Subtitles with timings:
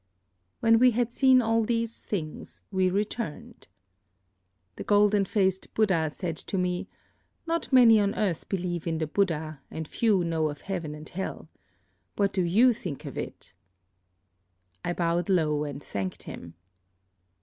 [0.61, 3.67] When we had seen all these things we returned.
[4.77, 6.89] "The golden faced Buddha said to me,
[7.45, 11.49] 'Not many on earth believe in the Buddha, and few know of heaven and hell.
[12.15, 13.53] What do you think of it?'
[14.83, 16.55] "I bowed low and thanked him.